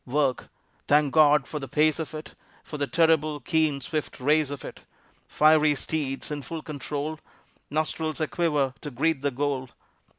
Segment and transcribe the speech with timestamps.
[0.07, 0.49] Work!
[0.87, 4.81] Thank God for the pace of it, For the terrible, keen, swift race of it;
[5.27, 7.19] Fiery steeds in full control,
[7.69, 9.69] Nostrils a quiver to greet the goal.